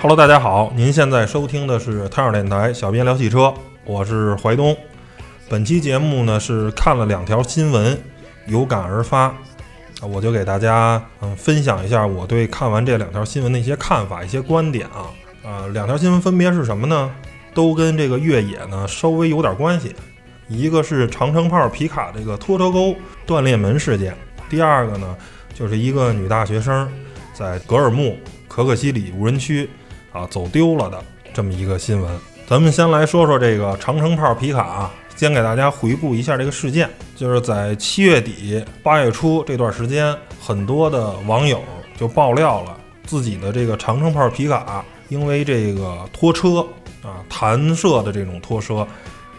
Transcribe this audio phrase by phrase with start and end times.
[0.00, 3.52] Hello，大家好，您现在收听的是探二电台小编聊汽车，
[3.84, 4.76] 我是怀东。
[5.48, 7.98] 本期节目呢是看了两条新闻，
[8.46, 9.34] 有感而发，
[10.00, 15.10] 我就给大家嗯分享一下我对看完这两条新闻的一些看法、一些观点啊。
[15.42, 17.12] 呃，两条新闻分别是什么呢？
[17.52, 19.96] 都跟这个越野呢稍微有点关系。
[20.46, 22.94] 一个是长城炮皮卡这个拖车钩
[23.26, 24.16] 断裂门事件，
[24.48, 25.16] 第二个呢
[25.52, 26.88] 就是一个女大学生
[27.34, 29.68] 在格尔木可可西里无人区
[30.12, 32.18] 啊走丢了的这么一个新闻。
[32.46, 41.62] 咱们先来说说这个长城炮皮卡啊，先给大家回顾一下这个事件，就是在七月底八月初这段时间，很多的网友
[41.98, 46.66] 就爆料了自己的这个长城炮皮卡因为这个拖车
[47.02, 48.86] 啊弹射的这种拖车。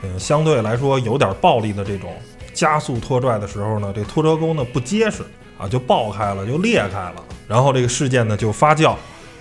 [0.01, 2.13] 嗯，相对来说有点暴力的这种
[2.53, 5.23] 加速拖拽的时候呢，这拖车钩呢不结实
[5.57, 7.15] 啊，就爆开了，就裂开了。
[7.47, 8.95] 然后这个事件呢就发酵，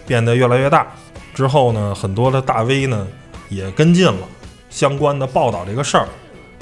[0.06, 0.86] 变得越来越大。
[1.38, 3.06] 之后呢，很多的大 V 呢
[3.48, 4.26] 也跟进了
[4.68, 6.08] 相关的报道这个事儿。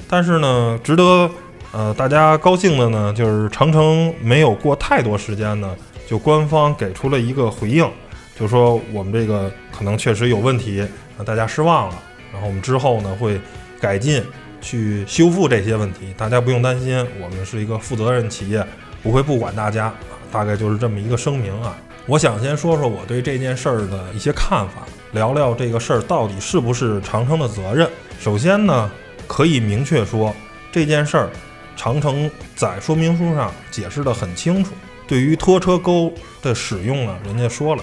[0.06, 1.30] 但是呢，值得
[1.72, 5.74] 呃大家高兴的呢，就是长城没有过太多时间呢，
[6.06, 7.90] 就官方给出了一个回应，
[8.38, 11.94] 就说我们这个可能确实有问题，让大家失望了。
[12.30, 13.40] 然后我们之后呢会。
[13.78, 14.24] 改进，
[14.62, 18.66] 去修复这些问题，大家不用担心，我们是一个负责任企业，
[19.02, 19.92] 不会不管大家。
[20.32, 21.76] 大概就是这么一个声明啊。
[22.08, 27.90] 我想先说说我对这件事儿的一些看法，聊聊这个事儿到底是不是长城的责任。
[28.20, 28.88] 首先呢，
[29.26, 30.32] 可以明确说
[30.70, 31.28] 这件事儿，
[31.74, 34.70] 长城在说明书上解释的很清楚，
[35.08, 37.82] 对于拖车钩的使用呢，人家说了，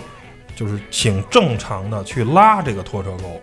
[0.55, 3.41] 就是请正常的去拉这个拖车钩。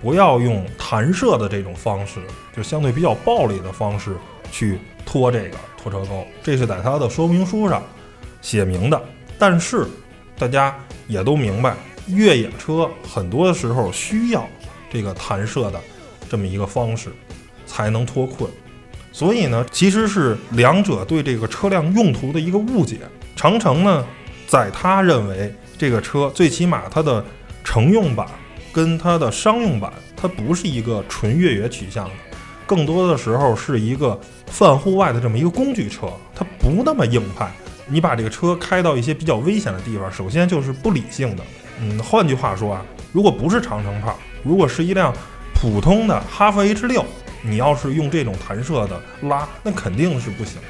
[0.00, 2.20] 不要用弹射的这种方式，
[2.56, 4.16] 就相对比较暴力的方式
[4.50, 7.82] 去拖这个拖车钩，这是在它的说明书上
[8.40, 9.02] 写明的。
[9.38, 9.86] 但是
[10.38, 10.76] 大家
[11.06, 11.74] 也都明白，
[12.08, 14.48] 越野车很多的时候需要
[14.90, 15.80] 这个弹射的
[16.28, 17.10] 这么一个方式
[17.66, 18.50] 才能脱困，
[19.12, 22.98] 所以呢，其实是两者对这个车辆用途的一个误解。
[23.36, 24.04] 长城呢，
[24.46, 27.24] 在他认为这个车最起码它的
[27.62, 28.26] 乘用版。
[28.70, 32.10] 跟它的商用版，它不是一个纯越野取向的，
[32.64, 37.50] 更多的时候是一个泛户外的这么一个工具车，它不那么硬派。
[37.88, 41.42] 你把这个车开到一些比较危险的地方，首先就是不理性的。
[41.80, 45.12] 嗯，换句话说啊，如果不是长城炮，如果是一辆
[45.54, 47.04] 普通的哈弗 H 六，
[47.42, 50.68] 你要是用这种弹射的拉，那肯定是不行的。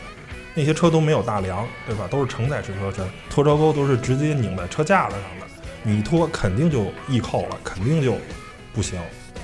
[0.54, 2.06] 那些车都没有大梁，对吧？
[2.10, 5.46] 都是承载式车身，拖车钩都是直接拧在车架子上的。
[5.82, 8.16] 你拖肯定就易扣了，肯定就
[8.74, 9.00] 不行。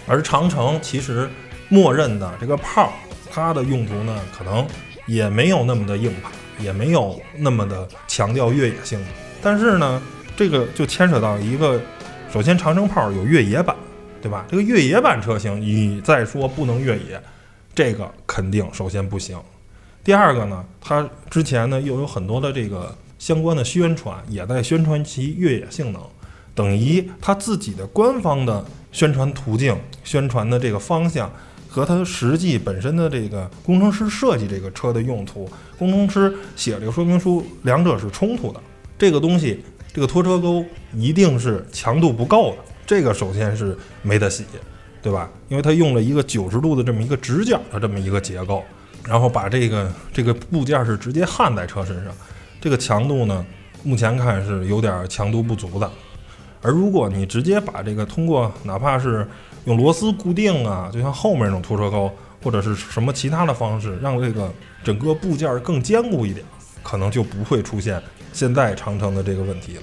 [0.06, 1.30] 而长城其实
[1.68, 2.92] 默认的这个炮，
[3.30, 4.66] 它的用途呢，可能
[5.06, 8.98] 也没有那么的硬派，也没有那么的强调越野性。
[9.42, 10.00] 但是呢，
[10.36, 11.80] 这个就牵扯到一个，
[12.32, 13.76] 首先长城炮有越野版，
[14.22, 14.44] 对吧？
[14.48, 17.22] 这个越野版车型，你再说不能越野，
[17.74, 19.38] 这个肯定首先不行。
[20.02, 26.02] 第二个呢，它之前呢又有很多的这个相关的宣传，也在宣传其越野性能。
[26.54, 31.30] 等于它自己的官方的宣传途径、宣传的这个方向，
[31.74, 38.60] 和它实际本身的这个工程师设计这个车的用途、工程师写这个说明书，两者是冲突的。
[38.96, 39.60] 这个东西，
[39.92, 44.44] 这个拖车钩一定是强度不够的，这个首先是没得洗，
[45.02, 45.28] 对吧？
[45.48, 48.62] 因为它用了一个九十度的这么一个直角的这么一个结构，
[49.04, 52.14] 然后把这个这个部件是直接焊在车身上，
[52.60, 53.44] 这个强度呢，
[53.82, 55.90] 目前看是有点强度不足的。
[56.62, 59.26] 而如果你直接把这个通过哪怕是
[59.64, 62.10] 用螺丝固定啊，就像后面那种拖车钩
[62.42, 64.52] 或者是什么其他的方式，让这个
[64.82, 66.44] 整个部件更坚固一点，
[66.82, 68.02] 可能就不会出现
[68.32, 69.82] 现在长城的这个问题了。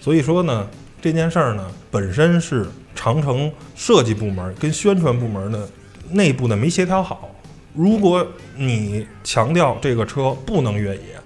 [0.00, 0.68] 所以说呢，
[1.00, 5.68] 这件事儿呢本身是长城设计部门跟宣传部门的
[6.10, 7.30] 内部呢没协调好。
[7.74, 8.26] 如果
[8.56, 11.20] 你强调这个车不能越野，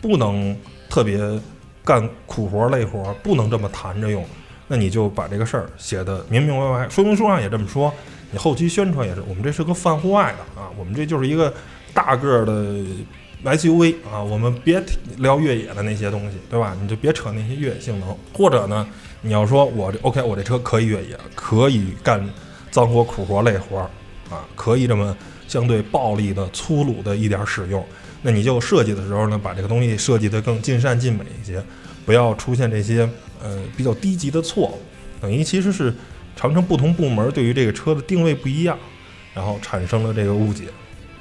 [0.00, 0.56] 不能
[0.88, 1.18] 特别。
[1.84, 4.22] 干苦活累活不能这么弹着用，
[4.68, 7.92] 那你就把这个事儿写的明明白白，说明书上也这么说，
[8.30, 11.52] 你后期宣传也是，我们这是个泛户外的啊，我们这就是一个
[11.92, 12.52] 大个儿的
[13.44, 14.82] SUV 啊，我们别
[15.16, 16.76] 聊越野的那些东西，对吧？
[16.80, 18.86] 你就别扯那些越野性能，或者呢，
[19.22, 22.22] 你要说我这 OK，我这车可以越野，可以干
[22.70, 23.78] 脏活苦活累活
[24.28, 25.16] 啊，可以这么
[25.46, 27.82] 相对暴力的粗鲁的一点使用。
[28.20, 31.62] 那你就设计的时候呢，把这个东西设计得更尽善尽美一些，
[32.08, 33.06] 不要出现这些
[33.42, 34.78] 呃比较低级的错误。
[35.20, 35.94] 等于其实是
[36.34, 38.78] 长城不同部门对于这个车的定位不一样，
[39.34, 40.64] 然后产生了这个误解。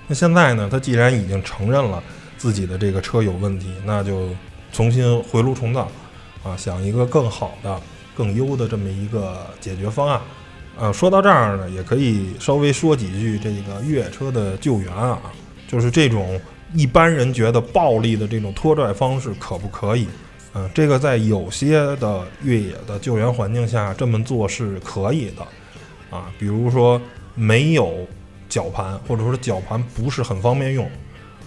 [0.07, 2.01] 那现在呢，他既然已经承认了
[2.37, 4.29] 自己的这个车有问题，那就
[4.71, 5.91] 重新回炉重造
[6.41, 7.81] 啊，想一个更好的
[8.15, 10.21] 更优的这么一个解决方案。
[10.79, 15.19] 呃，说到这儿呢，也可以稍微说几句这个越野车的救援啊，
[15.67, 16.39] 就是这种
[16.73, 20.07] 一般人觉得暴力的这种拖拽方式可不可以？
[20.57, 25.45] 嗯，这个在有些的越野的救援环境下这么做是可以的，
[26.09, 26.99] 啊，比如说
[27.35, 28.07] 没有
[28.49, 30.89] 绞盘，或者说绞盘不是很方便用，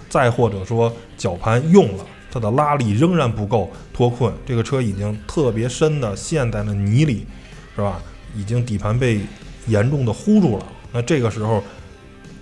[0.09, 7.27] 再或者说绞盘用了，它的拉力仍然不够脱困，这个车已经特别深的陷在了泥里，
[7.75, 8.01] 是吧？
[8.37, 9.23] 已经底盘被
[9.67, 11.61] 严重的糊住了，那这个时候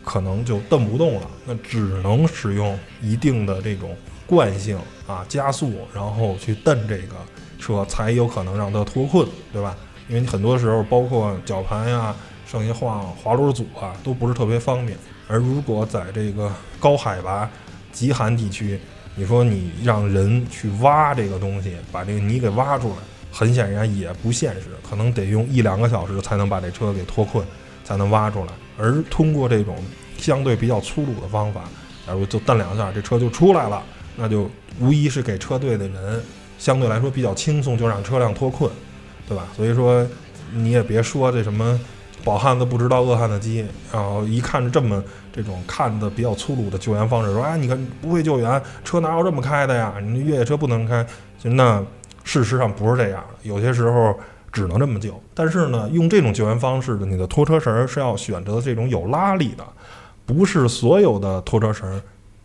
[0.04, 3.96] 可能就蹬不动了，那只能使用一定的这种
[4.28, 7.14] 惯性啊加速，然后去蹬这个
[7.58, 9.75] 车，才有可能让它脱困，对吧？
[10.08, 12.14] 因为你很多时候包括绞盘呀，
[12.46, 14.96] 剩下晃滑轮组啊，都不是特别方便。
[15.26, 17.50] 而如果在这个高海拔、
[17.90, 18.78] 极寒地区，
[19.14, 22.96] 你说你让人去挖这个东西，把这个泥给挖出来。
[23.30, 27.44] 很显然也不现实，可能得用一两个小时才能把这车给脱困，
[27.84, 28.52] 才能挖出来。
[28.78, 29.76] 而通过这种
[30.16, 31.64] 相对比较粗鲁的方法，
[32.06, 33.82] 假如就蹬两下，这车就出来了，
[34.18, 34.50] 那就
[34.80, 36.22] 无疑是给车队的人
[36.58, 38.70] 相对来说比较轻松，就让车辆脱困，
[39.26, 39.46] 对吧？
[39.56, 40.06] 所以说
[40.52, 41.80] 你也别说这什么
[42.24, 49.94] 饱汉子不知道饿汉子饥，然后一看这么这种看的比较粗鲁的救援方式，说哎，你看不会救援，车哪有这么开的呀？
[50.02, 51.06] 你越野车不能开，
[51.38, 51.82] 就那。
[52.24, 54.14] 事实上不是这样的，有些时候
[54.52, 55.18] 只能这么救。
[55.32, 59.64] 但是呢，用这种救援方式的，你的拖车绳是要选择这种有拉力的，
[60.26, 61.98] 不是所有的拖车绳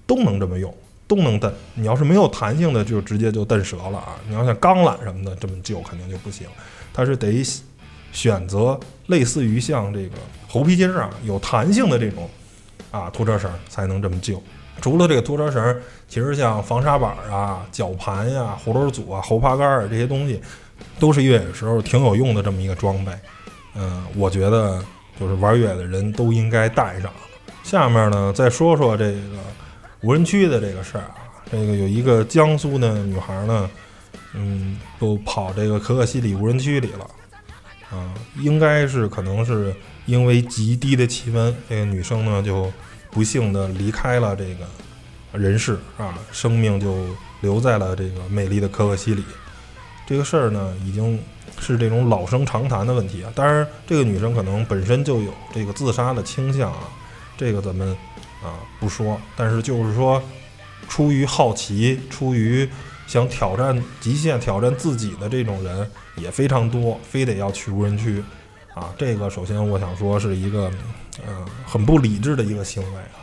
[0.08, 0.74] 都能这么用，
[1.08, 1.52] 都能蹬。
[1.76, 4.16] 你要是没有弹性的，就直接就蹬折了啊！
[4.28, 6.48] 你要像钢缆什么的这么救，肯定就不行。
[6.94, 7.44] 它是得
[8.12, 10.16] 选择类似于像这个
[10.48, 12.30] 猴皮筋儿啊，有弹性的这种
[12.92, 14.42] 啊拖车绳才能这么救。
[14.82, 20.42] 除了这个拖车绳，其实像防沙板啊、绞盘呀、活轮组啊、猴爬杆儿这些东西，
[21.00, 23.12] 都是越野时候挺有用的这么一个装备。
[23.76, 24.84] 嗯，我觉得
[25.20, 27.12] 就是玩越野的人都应该带上。
[27.64, 29.38] 下面呢，再说说这个
[30.04, 31.16] 无人区的这个事儿啊。
[31.50, 33.70] 这个有一个江苏的女孩呢，
[34.34, 37.10] 嗯，都跑这个可可西里无人区里了。
[37.90, 39.74] 啊，应该是可能是
[40.06, 42.72] 因为极低的气温，这个女生呢就。
[43.14, 47.06] 不幸的离开了这个人世啊，生命就
[47.42, 49.24] 留在了这个美丽的可可西里。
[50.08, 51.20] 这个事儿呢，已经
[51.60, 53.32] 是这种老生常谈的问题啊。
[53.36, 56.90] 当然，这个女生可能本身就有这个自杀的倾向啊，
[57.38, 57.96] 这个咱们
[58.44, 59.20] 啊不说。
[59.36, 60.22] 但是就是说，
[60.90, 62.68] 出于好奇，出于
[63.08, 68.24] 想挑战极限、挑战自己的这种人也非常多，非得要去无人区
[68.74, 68.94] 啊。
[68.98, 70.72] 这个首先我想说是一个。
[71.28, 73.22] 嗯，很不理智的一个行为啊！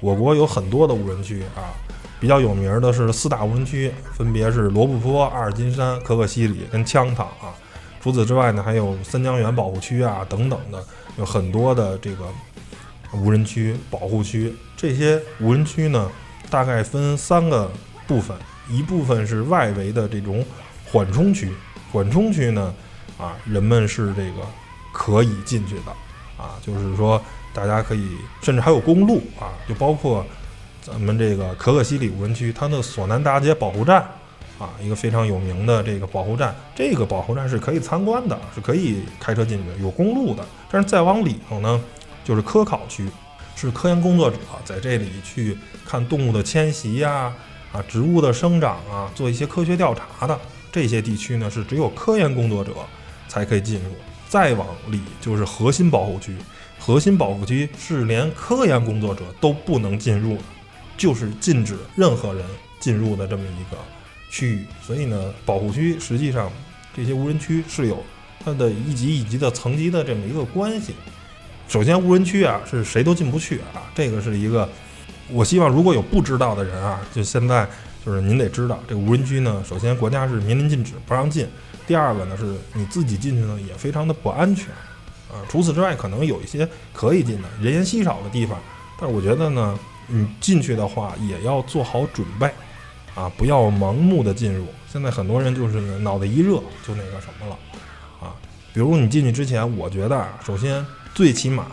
[0.00, 1.72] 我国有很多的无人区啊，
[2.20, 7.56] 比较有名的是四大无人区，分别是罗布泊、阿尔金山、可可西里跟羌塘啊。
[7.98, 10.84] 除此之外呢，还有三江源保护区啊等等的，
[11.16, 12.26] 有很多的这个
[13.12, 14.54] 无人区保护区。
[14.76, 16.10] 这些无人区呢，
[16.48, 17.70] 大概分三个
[18.06, 18.36] 部分，
[18.68, 20.44] 一部分是外围的这种
[20.90, 21.52] 缓冲区，
[21.92, 22.74] 缓冲区呢，
[23.18, 24.46] 啊，人们是这个
[24.92, 25.92] 可以进去的。
[26.42, 30.24] 啊，就是说，大家可以，甚至还有公路啊，就包括
[30.80, 34.00] 咱们这个可可西里无人区，它的索南大街保护站
[34.58, 40.42] 啊，一个非常有名的这个保护站，这个保护站是可以参观的，是可以开车进去的，有公路的。
[40.70, 41.78] 但是再往里头呢，
[42.24, 43.08] 就是科考区，
[43.56, 47.34] 是科研工作者在这里去看动物的迁徙呀，
[47.72, 50.38] 啊，植物的生长啊，做一些科学调查的
[50.72, 52.72] 这些地区呢，是只有科研工作者
[53.28, 53.90] 才可以进入。
[54.28, 56.36] 再往里就是核心保护区，
[56.78, 60.42] 核心保护区是连科研工作者都不能进入的，
[60.96, 62.46] 就是禁止任何人
[62.78, 63.76] 进入的这么一个
[64.30, 64.64] 区域。
[64.80, 66.48] 所以呢，保护区实际上
[66.94, 68.04] 这些无人区是有
[68.44, 70.94] 它的一级一级的层级的这么一个关系。
[71.70, 74.68] 首先，无人区啊是谁都进不去啊，这个是一个。
[75.28, 77.64] 我希望如果有不知道的人啊，就现在
[78.04, 81.46] 就是您得知道，这个无人区呢，首先国家是明令禁止，不让进。
[81.86, 84.66] 第二个呢，是你自己进去呢也非常的不安全，
[85.30, 88.58] 啊，除此之外，可能有一些可以进的人烟稀少的地方，
[88.98, 92.50] 但是我觉得呢，你进去的话也要做好准备，
[93.14, 94.66] 啊，不要盲目的进入。
[94.92, 97.56] 现在很多人就是脑袋一热就那个什么了，
[98.20, 98.34] 啊，
[98.74, 101.66] 比如你进去之前，我觉得，首先最起码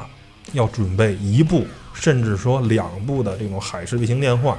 [0.54, 4.58] 要准备一部，甚至说两部的这种海事卫星电话，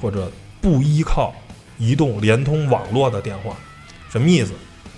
[0.00, 1.34] 或者不依靠
[1.78, 3.56] 移动联通网络的电话，
[4.10, 4.52] 什么意思？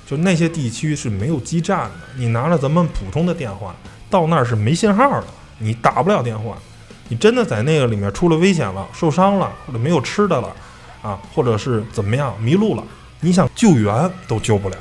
[0.07, 3.75] 就那些地区是没有基站的，你拿着咱们普通的电话
[4.11, 5.27] 到那儿是没信号的，
[5.59, 6.59] 你打不了电话。
[7.09, 10.55] 你真的在那个里面出了危险了，受伤了，或者没有吃的了，
[11.03, 12.85] 啊，或者是怎么样迷路了，
[13.21, 14.77] 你想救援都救不了，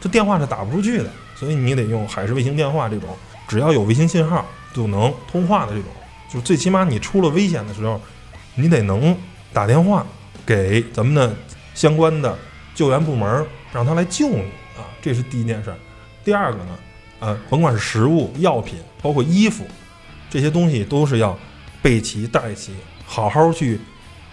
[0.00, 3.08] 这电话是打不出去的，所以你得用海事卫星电话这种，
[3.50, 5.90] 只要有卫星信号就能通话的这种，
[6.32, 8.00] 就最起码你出了危险的时候，
[8.54, 9.16] 你得能
[9.52, 10.06] 打电话
[10.46, 11.34] 给咱们的
[11.74, 12.38] 相关的
[12.76, 14.42] 救援部门，让他来救你
[14.78, 15.74] 啊，这是第一件事。
[16.22, 16.78] 第二个呢，
[17.18, 19.66] 呃，甭管是食物、药品，包括衣服，
[20.30, 21.36] 这些东西都是要
[21.82, 22.72] 备齐、带齐，
[23.04, 23.80] 好好去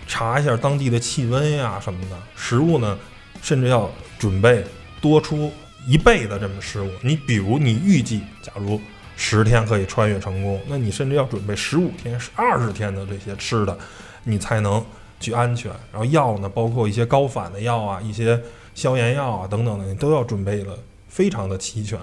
[0.06, 2.16] 查一下当地的气温呀什么的。
[2.36, 2.96] 食物呢，
[3.42, 4.64] 甚至要准备
[5.02, 5.52] 多出
[5.88, 6.92] 一倍的这么食物。
[7.02, 8.80] 你比如你预计，假如
[9.18, 13.78] 十天可以穿越成功，那你甚至要准备十五天、二十天的这些吃的，
[14.24, 14.82] 你才能
[15.20, 15.70] 去安全。
[15.92, 18.42] 然后药呢，包括一些高反的药啊，一些
[18.74, 20.78] 消炎药啊等等的，你都要准备的。
[21.10, 21.98] 非常的齐全，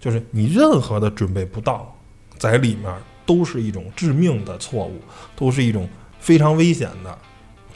[0.00, 1.94] 就是你任何的准备不到，
[2.36, 2.92] 在里面
[3.24, 5.00] 都是一种致命的错误，
[5.36, 7.16] 都是一种非常危险的，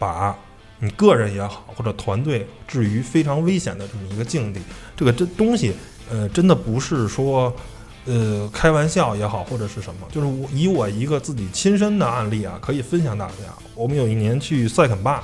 [0.01, 0.37] 把
[0.81, 4.61] 你个人也好或者团队置于非常危险的这么一个境地。
[4.97, 5.73] 这个这东西，
[6.11, 7.55] 呃，真的不是说，
[8.07, 13.35] 呃，开玩笑也好或者是什么，就是我以我一个自己亲身的案例啊，可以分享大家。
[13.75, 15.23] 我们有一年去塞肯坝，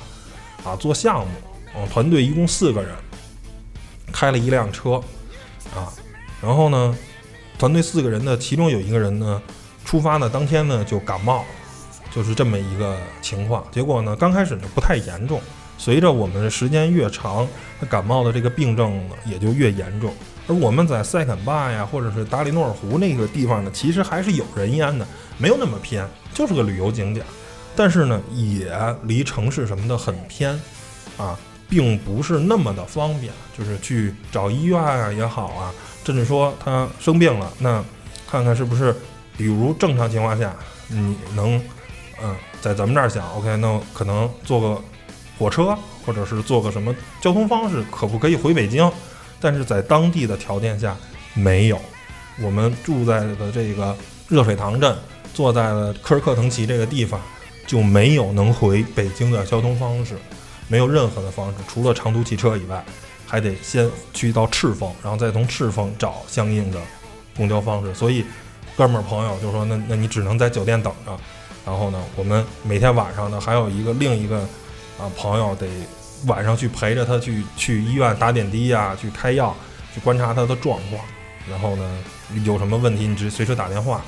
[0.63, 1.27] 啊，做项目，
[1.75, 2.91] 嗯，团队一共四个人，
[4.11, 5.01] 开了一辆车。
[5.75, 5.91] 啊，
[6.41, 6.97] 然后呢，
[7.59, 9.41] 团队四个人呢，其中有一个人呢，
[9.83, 11.43] 出发呢当天呢就感冒，
[12.09, 13.65] 就是这么一个情况。
[13.69, 15.41] 结果呢，刚开始呢不太严重，
[15.77, 17.45] 随着我们的时间越长，
[17.81, 20.13] 他感冒的这个病症呢也就越严重。
[20.47, 25.05] 而我们在塞肯坝呀，或者是达里诺尔湖那个地方呢，其实还是有人烟的，
[25.37, 27.25] 没有那么偏，就是个旅游景点。
[27.75, 28.71] 但是呢，也
[29.03, 30.59] 离城市什么的很偏，
[31.17, 31.37] 啊。
[31.69, 35.73] 并不是那么的方便，就是去找医院啊也好啊，
[36.05, 37.83] 甚至说他生病了，那
[38.25, 38.95] 看看是不是，
[39.35, 40.55] 比如正常情况下，
[40.87, 41.61] 你能，
[42.23, 44.81] 嗯，在咱们这儿想，OK，那可能坐个
[45.37, 48.89] 火车，或者是坐个什么交通方式，可不可以回北京？
[49.39, 50.95] 但是在当地的条件下
[51.33, 51.79] 没有，
[52.41, 53.95] 我们住在的这个
[54.27, 54.95] 热水塘镇，
[55.33, 57.21] 坐在了科尔克腾旗这个地方，
[57.65, 60.15] 就没有能回北京的交通方式。
[60.69, 62.83] 没有任何的方式，除了长途汽车以外，
[63.25, 66.79] 还得先去到赤峰，然后再从赤峰找相应的
[67.37, 67.93] 公交方式。
[67.93, 68.25] 所以，
[68.75, 71.17] 哥们儿朋友就说：“那那你只能在酒店等着。”
[71.65, 74.39] 然后呢，我们每天晚上呢，还有一个另一个
[74.99, 75.67] 啊朋友得
[76.25, 79.55] 晚上去陪着他去去医院打点滴呀，去开药，
[79.93, 81.03] 去观察他的状况。
[81.49, 82.03] 然后呢，
[82.43, 84.03] 有什么问题你直随时打电话，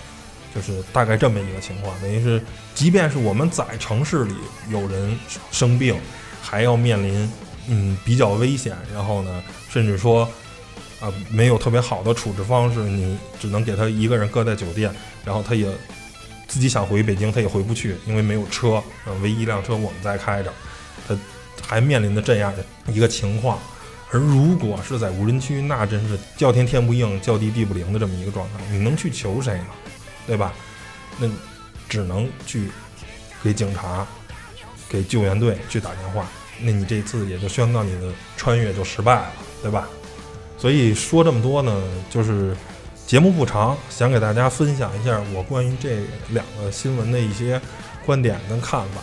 [0.54, 1.94] 就是大概这么一个情况。
[2.02, 4.34] 等于是，即便是我们在城市里
[4.70, 5.18] 有人
[5.52, 5.96] 生病。
[6.42, 7.30] 还要面临，
[7.68, 10.24] 嗯，比较危险，然后呢，甚至说，
[11.00, 14.92] 啊，没有特别好的处置方式，你只能给他一个人搁在酒店，
[15.24, 15.68] 然后他也
[16.48, 18.82] 自己想回北京，他也回不去，因为没有车，
[19.22, 20.52] 唯一一辆车我们在开着，
[21.08, 21.16] 他
[21.70, 23.60] 还面临着这样的一个情况。
[24.12, 29.68] 而如果是在无人区，那真是叫天天不应，叫地地不灵的这么一个状态，你能去求谁呢？
[30.26, 30.52] 对吧？
[31.20, 31.30] 那
[31.88, 32.72] 只能去
[33.44, 34.06] 给警察。
[34.92, 36.26] 给救援队去打电话，
[36.62, 39.88] 那你这次也就宣告你的穿越就失败了，对吧？
[40.58, 42.58] 所以说这么多呢，就是
[43.06, 46.00] 节目不长，想给大家分享一下我关于这
[46.30, 47.62] 两个新闻的一些
[48.04, 49.02] 观点跟看法。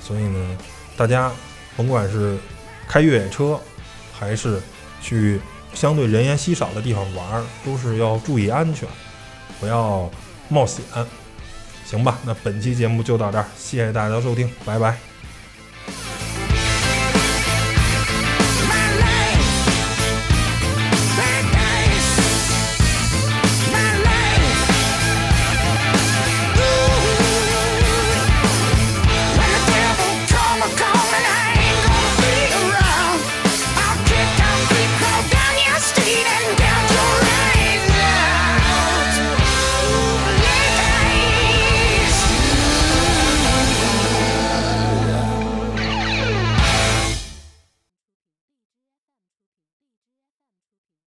[0.00, 0.58] 所以呢，
[0.96, 1.30] 大家
[1.78, 2.36] 甭管是
[2.88, 3.58] 开越野车，
[4.12, 4.60] 还是
[5.00, 5.40] 去
[5.72, 8.88] 相对人烟稀少的地方玩，都是要注意安全，
[9.60, 10.10] 不要
[10.48, 10.84] 冒险，
[11.86, 12.18] 行吧？
[12.24, 15.07] 那本期节目就到这儿，谢谢大家收听，拜拜。